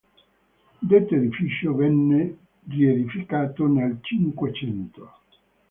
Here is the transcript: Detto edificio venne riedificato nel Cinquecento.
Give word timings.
Detto 0.79 1.13
edificio 1.13 1.75
venne 1.75 2.35
riedificato 2.65 3.67
nel 3.67 3.99
Cinquecento. 4.01 5.17